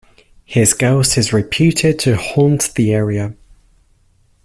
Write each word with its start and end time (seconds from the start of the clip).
His 0.45 0.73
ghost 0.73 1.15
is 1.15 1.31
reputed 1.31 1.99
to 1.99 2.17
haunt 2.17 2.73
the 2.73 2.91
area. 2.91 3.35